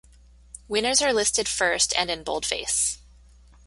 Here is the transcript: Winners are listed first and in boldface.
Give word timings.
Winners 0.67 0.99
are 1.03 1.13
listed 1.13 1.47
first 1.47 1.93
and 1.95 2.09
in 2.09 2.23
boldface. 2.23 2.97